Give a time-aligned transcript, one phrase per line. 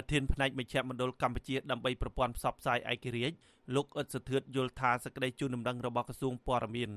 [0.00, 3.36] ប្រធានផ្នែកមជ្ឈមណ្ឌលកម្ពុជាដើម្បីប្រព័ន្ធផ្សព្វផ្សាយឯករាជ្យ
[3.74, 6.90] លោកអ៊ិតសធឿតយល់ថាសក្តីជូនដំណឹងរបស់ក្រសួងព័ត៌មាន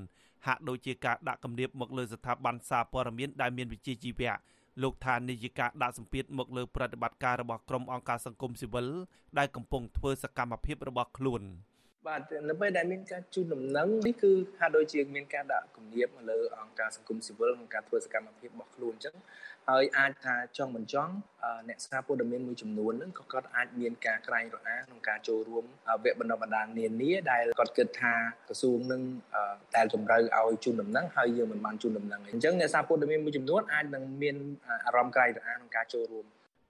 [0.46, 4.33] ហាក់ដូចជាការដាក់គំនាបមកលើស្ថាប័នសារព័ត៌មានដែលមានវិជ្ជាជីវៈ
[4.82, 8.88] លោកថានេះជាការដាក់សម្ពាធមកលើប្រតិបត្តិការរបស់ក្រុមអង្គការសង្គមស៊ីវិល
[9.38, 11.42] ដែលកំពុងធ្វើសកម្មភាពរបស់ខ្លួន។
[12.08, 19.16] បាទនៅពេលដែលមានការជូនដំណឹងនេះគឺហាក់ដូចជាមានការដាក់គំនាបមកលើអង្គការសង្គមស៊ីវិលក្នុងការធ្វើសកម្មភាពរបស់ខ្លួនអញ្ចឹង
[19.70, 21.14] ហើយអាចថាចង់មិនចង់
[21.70, 25.64] អ្នកសារព័ត៌មានមួយចំនួនហ្នឹងក៏គាត់អាចមានការក្រែងរអាក្នុងការចូលរួម
[26.04, 28.14] វគ្គបណ្ដុះបណ្ដាលនានាដែលគាត់គិតថា
[28.48, 29.02] ក្រសួងនឹង
[29.76, 34.36] តែជំរឿឲ្យជូនដំណឹងហើយយើងមិនបានជូនដំណឹងអញ្ចឹងអ្នកសារព័ត៌មានមួយចំនួនអាចនឹងមាន
[34.86, 36.26] អារម្មណ៍ក្រែងរអាក្នុងការចូលរួម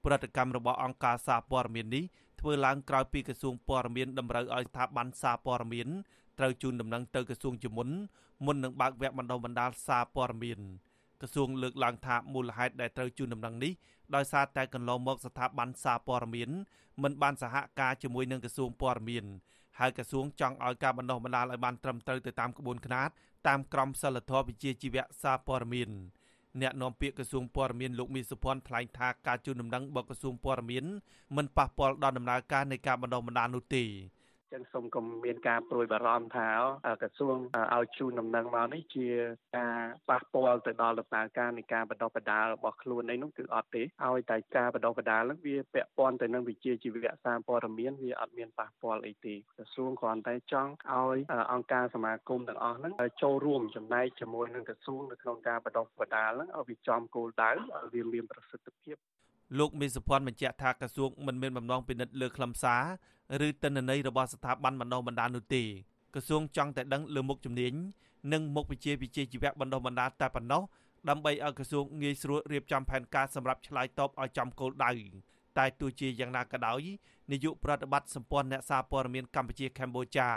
[0.05, 2.03] ប្រតិកម្មរបស់អង្គការសារព័ត៌មាននេះ
[2.41, 5.88] ធ្វើឡើងក្រោយពីក្រសួងព័ត៌មានតម្រូវឲ្យស្ថាប័នសារព័ត៌មាន
[6.40, 7.90] ត្រូវជូនដំណឹងទៅក្រសួងជាមុន
[8.45, 10.59] មុននឹងបើកវគ្គបណ្ដុះបណ្ដាលសារព័ត៌មាន
[11.22, 13.72] ក្រសួងលើកឡើងថាមូលហេតុដែលត្រូវជូនដំណឹងនេះ
[14.16, 16.50] ដោយសារតែកន្លងមកស្ថាប័នសារព័ត៌មាន
[17.04, 19.26] មិនបានសហការជាមួយនឹងក្រសួងព័ត៌មាន
[19.80, 23.09] ហើយក្រសួងចង់ឲ្យការបណ្ដុះបណ្ដាលឲ្យបានត្រឹមត្រូវទៅតាមក្បួនខ្នាត
[23.48, 25.89] តាមក្រមសីលធម៌វិជ្ជាជីវៈសារព័ត៌មាន
[26.61, 30.85] អ្នកនាំពាក្យក្រសួងព័ត៌មានលោកមីសុភ័ណ្ឌថ្លែងថាការជូនដំណឹងរបស់ក្រសួងព័ត៌មាន
[31.35, 33.83] មិនប៉ះពាល់ដល់ដំណើរការនៃការបណ្ដុះបណ្ដាលនោះទេ
[34.53, 36.49] ចឹងសូមកុំមានការព្រួយបារម្ភថា
[37.02, 37.38] ក្រសួង
[37.75, 39.08] ឲ្យជូនដំណឹងមកនេះជា
[39.58, 51.17] ការប៉ះពាល់ទៅដល់ដំណើរការនៃការបណ្ដុះបណ្ដាលរបស់ខ្លួនឯនោះគឺអត់ទេឲ្យតែការបណ្ដុះបណ្ដាលនោះវាពាក់ព័ន្ធទៅនឹងវិជាជីវៈសារព័ត៌មានវាអត់មានប៉ះពាល់អីទេក្រសួងគ្រាន់តែចង់ឲ្យ
[51.52, 58.97] អង្គការសមាគមទាំងអស់ហ្នឹងចូលរួមចំណែកជាមួយនឹងក្រសួងនៅក្នុងការបណ្ដុះបណ្ដាលហ្នឹងឲ្យវាចំគោលដៅឲ្យវាមានប្រសិទ្ធភាព
[59.59, 62.75] លោកមេសុភ័ណ្ឌបញ្ជាក់ថាក្រសួងមិនមានបំណងពិនិត្យលើខ្លឹមសា
[63.39, 65.63] រឬទិន្នន័យរបស់ស្ថាប័នបណ្ដុះបណ្ដាលនោះទេ
[66.13, 67.73] ក្រសួងចង់តែដឹងលើមុខជំនាញ
[68.33, 70.61] និងមុខវិជ្ជាវិជ្ជាជីវៈបណ្ដុះបណ្ដាលតែប៉ុណ្ណោះ
[71.09, 74.91] ដើម្បីឲ្យក្រសួងងាយស្រួលរៀបចំផែនការសម្រាប់ឆ្លើយតបឲ្យចំគោលដៅ
[75.58, 76.81] តែទោះជាយ៉ាងណាក៏ដោយ
[77.31, 80.30] នាយកប្រតិបត្តិសម្ព័ន្ធអ្នកសារព័ត៌មានកម្ពុជាកម្ពុជា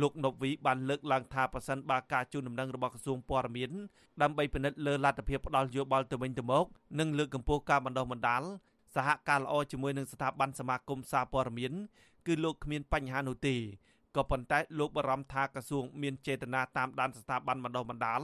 [0.00, 3.70] លោកណូវីបានលើកឡើងថាប៉ះសិនបាការជូនដំណឹងរបស់ក្រសួងព័ត៌មាន
[4.22, 6.64] ដើម្បីពិនិត្យលើលទ្ធភាពផ្ដាល់យោបល់ទៅវិញទៅមក
[6.98, 8.42] និងលើកកម្ពស់ការបណ្ដុះបណ្ដាល
[8.94, 11.72] សហការល្អជាមួយនឹងស្ថាប័នសមាគមសារព័ត៌មាន
[12.26, 13.56] គឺលោកគ្មានបញ្ហានោះទេ
[14.16, 18.22] ក៏ប៉ុន្តែលោកបារម្ភថាក្រសួងមានចេតនាតាមដានស្ថាប័នបណ្ដុះបណ្ដាល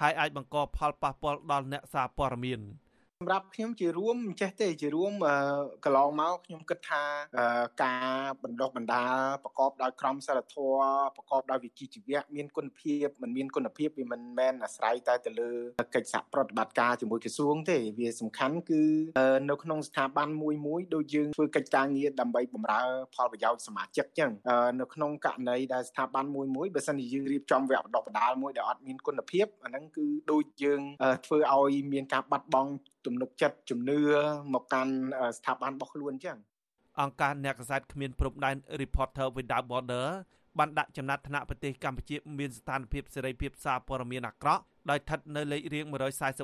[0.00, 2.89] ហើយអាចបង្កផលប៉ះពាល់ដល់អ្នកសារព័ត៌មាន។ស
[3.26, 5.12] ម្រាប់ខ្ញុំជារួមមិនចេះទេជារួម
[5.84, 7.02] កន្លងមកខ្ញុំគិតថា
[7.82, 8.08] ការ
[8.42, 10.82] បណ្ដុះបណ្ដាលប្រកបដោយក្រមសីលធម៌
[11.16, 15.50] ប្រកបដោយវិជ្ជាជីវៈមានគុណភាពមិនមានគុណភាពវាមិនមែនអាស្រ័យតែទៅលើ
[15.94, 18.82] កិច្ចសហប្រតិបត្តិការជាមួយក្រសួងទេវាសំខាន់គឺ
[19.50, 22.80] នៅក្នុងស្ថាប័នមួយមួយដូចយើងធ្វើកិច្ចការងារដើម្បីបម្រើ
[23.14, 24.30] ផលប្រយោជន៍សមាជិកចឹង
[24.80, 30.80] នៅក្នុងករណីដែលស្ថាប័នមួយមួយបើសិនជាយើងរៀបចំវគ្គបណ្ដុះបណ្ដាលមួយដែលអត់មានគុណភាពអាហ្នឹងគឺដូចយើង
[31.26, 32.72] ធ្វើឲ្យមានការបាត់បង់
[33.06, 33.98] ទំនុកចិត្តជំនឿ
[34.54, 34.92] មកកាន់
[35.38, 36.38] ស្ថាប័នរបស់ខ្លួនអញ្ចឹង
[37.00, 40.06] អង្គការអ្នកកសែតគ្មានព្រំដែន Reporter Without Border
[40.58, 45.86] បានដាក់ចំណាត់ថ្នាក់ប្រទេសកម្ពុជាមានស្ថានភាពសេរីភាពសារព័ត៌មានអាក្រក់ដោយស្ថិតនៅលេខរៀង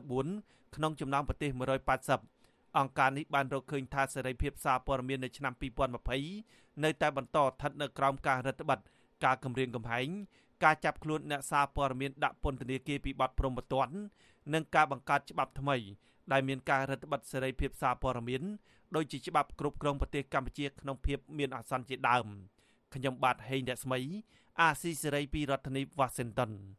[0.09, 1.50] 144ក្នុងចំណោមប្រទេស
[2.15, 5.53] 180អង្គការនេះបានរកឃើញថាសេរីភាពសារព័ត៌មាននៅឆ្នាំ
[6.19, 8.94] 2020នៅតែបន្តស្ថិតនៅក្រោមការរឹតបន្តឹង
[9.25, 10.09] ការគម្រាមកំហែង
[10.65, 13.94] ការចាប់ខ្លួនអ្នកសារព័ត៌មានដាក់ពន្ធនាគារពីបទព្រហ្មទណ្ឌ
[14.55, 15.77] និងការបង្កើតច្បាប់ថ្មី
[16.32, 18.42] ដែលមានការរឹតបន្តឹងសេរីភាពសារព័ត៌មាន
[18.97, 22.26] ដោយជាច្បាប់គ្រប់គ្រងប្រទេសកម្ពុជាក្នុងភាពមានអាសន្នជាដើម
[22.94, 24.00] ខ្ញុំបាទហេងរស្មី
[24.60, 26.50] អាស៊ីសេរីពីរដ្ឋធានី Washington